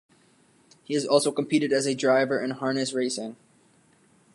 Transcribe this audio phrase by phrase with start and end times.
[0.83, 3.35] He has also competed as a driver in harness racing.